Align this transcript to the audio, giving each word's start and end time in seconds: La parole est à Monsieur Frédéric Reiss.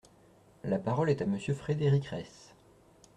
La 0.63 0.79
parole 0.79 1.11
est 1.11 1.21
à 1.21 1.27
Monsieur 1.27 1.53
Frédéric 1.53 2.07
Reiss. 2.07 2.55